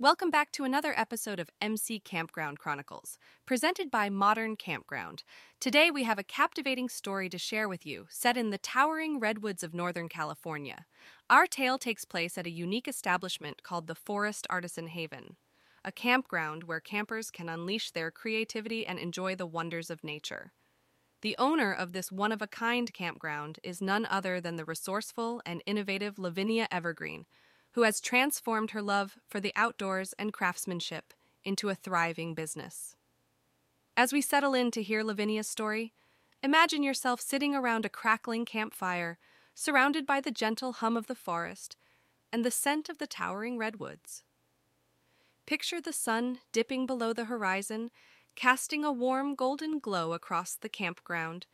[0.00, 5.22] Welcome back to another episode of MC Campground Chronicles, presented by Modern Campground.
[5.60, 9.62] Today we have a captivating story to share with you, set in the towering redwoods
[9.62, 10.86] of Northern California.
[11.30, 15.36] Our tale takes place at a unique establishment called the Forest Artisan Haven,
[15.84, 20.52] a campground where campers can unleash their creativity and enjoy the wonders of nature.
[21.22, 25.40] The owner of this one of a kind campground is none other than the resourceful
[25.46, 27.26] and innovative Lavinia Evergreen
[27.74, 31.12] who has transformed her love for the outdoors and craftsmanship
[31.44, 32.94] into a thriving business.
[33.96, 35.92] As we settle in to hear Lavinia's story,
[36.42, 39.18] imagine yourself sitting around a crackling campfire,
[39.54, 41.76] surrounded by the gentle hum of the forest
[42.32, 44.22] and the scent of the towering redwoods.
[45.44, 47.90] Picture the sun dipping below the horizon,
[48.36, 51.46] casting a warm golden glow across the campground,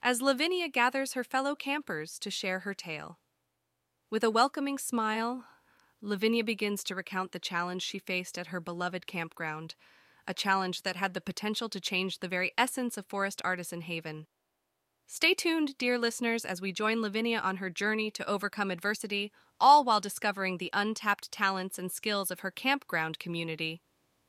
[0.00, 3.18] as Lavinia gathers her fellow campers to share her tale.
[4.10, 5.44] With a welcoming smile,
[6.00, 9.76] Lavinia begins to recount the challenge she faced at her beloved campground,
[10.26, 14.26] a challenge that had the potential to change the very essence of Forest Artisan Haven.
[15.06, 19.84] Stay tuned, dear listeners, as we join Lavinia on her journey to overcome adversity, all
[19.84, 23.80] while discovering the untapped talents and skills of her campground community.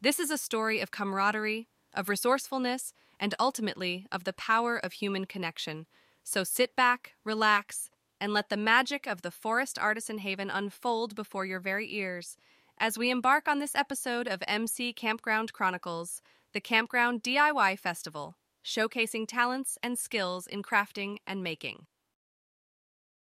[0.00, 5.24] This is a story of camaraderie, of resourcefulness, and ultimately of the power of human
[5.24, 5.86] connection.
[6.24, 11.46] So sit back, relax, and let the magic of the Forest Artisan Haven unfold before
[11.46, 12.36] your very ears
[12.78, 19.26] as we embark on this episode of MC Campground Chronicles, the Campground DIY Festival, showcasing
[19.26, 21.86] talents and skills in crafting and making.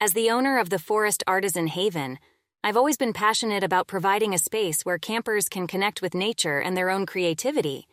[0.00, 2.18] As the owner of the Forest Artisan Haven,
[2.64, 6.76] I've always been passionate about providing a space where campers can connect with nature and
[6.76, 7.86] their own creativity.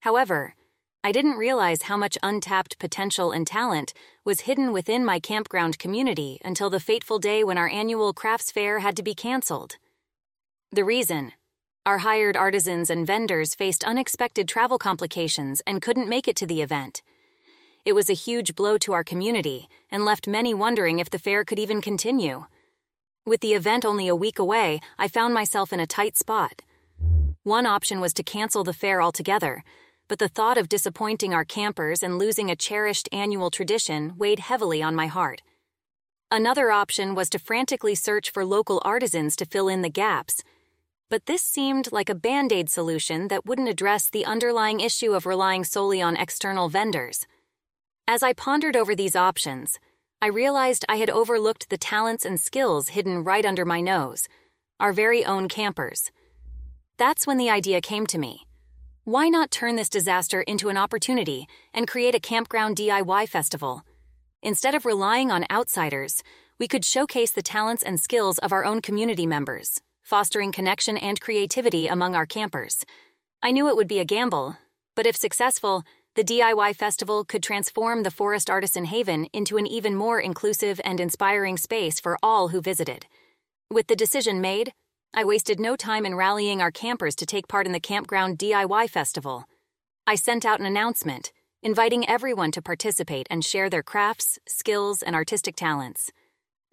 [0.00, 0.54] However,
[1.02, 6.38] I didn't realize how much untapped potential and talent was hidden within my campground community
[6.44, 9.76] until the fateful day when our annual crafts fair had to be canceled.
[10.72, 11.32] The reason
[11.86, 16.60] our hired artisans and vendors faced unexpected travel complications and couldn't make it to the
[16.60, 17.00] event.
[17.86, 21.42] It was a huge blow to our community and left many wondering if the fair
[21.44, 22.44] could even continue.
[23.24, 26.60] With the event only a week away, I found myself in a tight spot.
[27.42, 29.64] One option was to cancel the fair altogether
[30.10, 34.82] but the thought of disappointing our campers and losing a cherished annual tradition weighed heavily
[34.82, 35.40] on my heart.
[36.32, 40.42] Another option was to frantically search for local artisans to fill in the gaps.
[41.10, 45.26] But this seemed like a band aid solution that wouldn't address the underlying issue of
[45.26, 47.24] relying solely on external vendors.
[48.08, 49.78] As I pondered over these options,
[50.20, 54.26] I realized I had overlooked the talents and skills hidden right under my nose
[54.80, 56.10] our very own campers.
[56.96, 58.46] That's when the idea came to me.
[59.10, 63.82] Why not turn this disaster into an opportunity and create a campground DIY festival?
[64.40, 66.22] Instead of relying on outsiders,
[66.60, 71.20] we could showcase the talents and skills of our own community members, fostering connection and
[71.20, 72.84] creativity among our campers.
[73.42, 74.56] I knew it would be a gamble,
[74.94, 75.82] but if successful,
[76.14, 81.00] the DIY festival could transform the Forest Artisan Haven into an even more inclusive and
[81.00, 83.06] inspiring space for all who visited.
[83.72, 84.72] With the decision made,
[85.12, 88.88] I wasted no time in rallying our campers to take part in the Campground DIY
[88.88, 89.44] Festival.
[90.06, 91.32] I sent out an announcement,
[91.64, 96.12] inviting everyone to participate and share their crafts, skills, and artistic talents.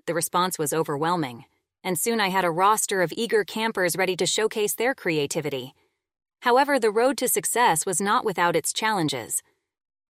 [0.05, 1.45] The response was overwhelming,
[1.83, 5.73] and soon I had a roster of eager campers ready to showcase their creativity.
[6.41, 9.41] However, the road to success was not without its challenges.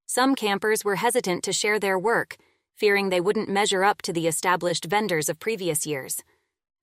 [0.06, 2.36] Some campers were hesitant to share their work,
[2.76, 6.24] fearing they wouldn't measure up to the established vendors of previous years.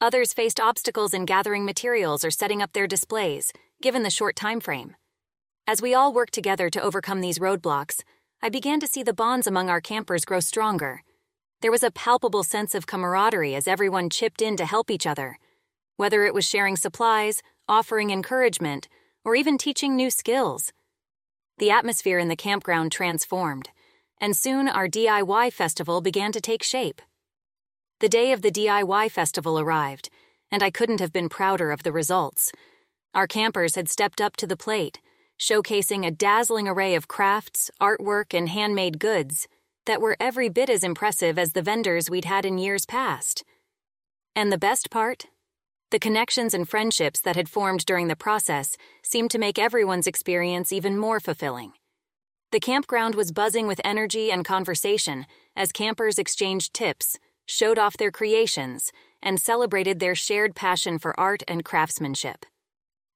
[0.01, 4.61] Others faced obstacles in gathering materials or setting up their displays, given the short time
[4.61, 4.97] frame.
[5.67, 8.03] As we all worked together to overcome these roadblocks,
[8.43, 11.03] I began to see the bonds among our campers grow stronger.
[11.63, 15.39] There was a palpable sense of camaraderie as everyone chipped in to help each other,
[15.97, 18.89] whether it was sharing supplies, offering encouragement,
[19.25, 20.73] or even teaching new skills.
[21.57, 23.71] The atmosphere in the campground transformed,
[24.21, 27.01] and soon our DIY festival began to take shape.
[28.01, 30.11] The day of the DIY festival arrived,
[30.51, 32.53] and I couldn't have been prouder of the results.
[33.15, 35.01] Our campers had stepped up to the plate,
[35.39, 39.47] showcasing a dazzling array of crafts, artwork, and handmade goods
[39.87, 43.45] that were every bit as impressive as the vendors we'd had in years past.
[44.35, 45.27] And the best part?
[45.91, 50.73] The connections and friendships that had formed during the process seemed to make everyone's experience
[50.73, 51.73] even more fulfilling.
[52.51, 58.11] The campground was buzzing with energy and conversation as campers exchanged tips, showed off their
[58.11, 58.93] creations,
[59.23, 62.45] and celebrated their shared passion for art and craftsmanship.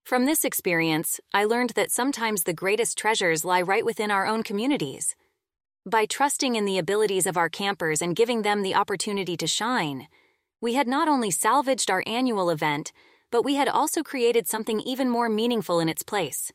[0.05, 4.43] From this experience, I learned that sometimes the greatest treasures lie right within our own
[4.43, 5.15] communities.
[5.85, 10.09] By trusting in the abilities of our campers and giving them the opportunity to shine,
[10.61, 12.93] we had not only salvaged our annual event,
[13.31, 16.53] but we had also created something even more meaningful in its place.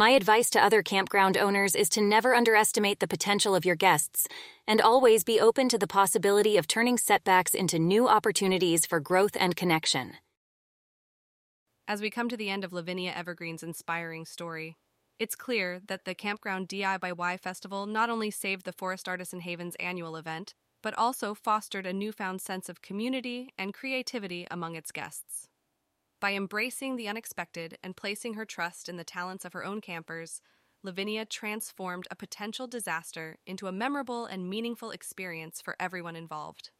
[0.00, 4.26] My advice to other campground owners is to never underestimate the potential of your guests
[4.66, 9.36] and always be open to the possibility of turning setbacks into new opportunities for growth
[9.38, 10.14] and connection.
[11.86, 14.78] As we come to the end of Lavinia Evergreen's inspiring story,
[15.18, 20.16] it's clear that the Campground DIY Festival not only saved the Forest Artisan Haven's annual
[20.16, 25.49] event, but also fostered a newfound sense of community and creativity among its guests.
[26.20, 30.42] By embracing the unexpected and placing her trust in the talents of her own campers,
[30.82, 36.70] Lavinia transformed a potential disaster into a memorable and meaningful experience for everyone involved.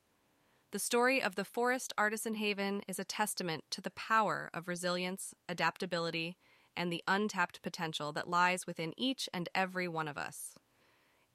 [0.72, 5.34] The story of the Forest Artisan Haven is a testament to the power of resilience,
[5.48, 6.36] adaptability,
[6.76, 10.54] and the untapped potential that lies within each and every one of us.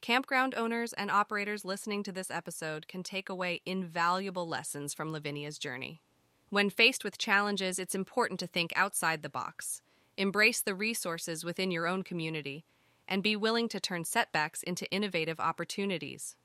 [0.02, 5.58] Campground owners and operators listening to this episode can take away invaluable lessons from Lavinia's
[5.58, 6.02] journey.
[6.50, 9.82] When faced with challenges, it's important to think outside the box,
[10.18, 12.66] embrace the resources within your own community,
[13.08, 16.36] and be willing to turn setbacks into innovative opportunities.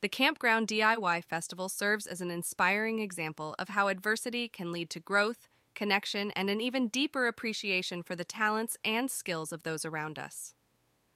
[0.00, 5.00] The Campground DIY Festival serves as an inspiring example of how adversity can lead to
[5.00, 10.18] growth, connection, and an even deeper appreciation for the talents and skills of those around
[10.18, 10.54] us.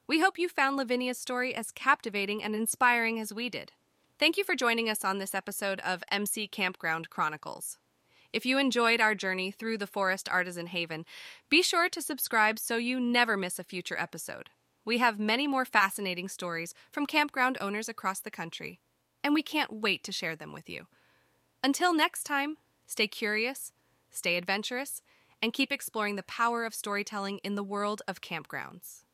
[0.08, 3.72] We hope you found Lavinia's story as captivating and inspiring as we did.
[4.18, 7.78] Thank you for joining us on this episode of MC Campground Chronicles.
[8.32, 11.04] If you enjoyed our journey through the Forest Artisan Haven,
[11.50, 14.48] be sure to subscribe so you never miss a future episode.
[14.86, 18.80] We have many more fascinating stories from campground owners across the country,
[19.22, 20.86] and we can't wait to share them with you.
[21.62, 22.56] Until next time,
[22.86, 23.70] stay curious,
[24.10, 25.02] stay adventurous,
[25.42, 29.04] and keep exploring the power of storytelling in the world of campgrounds.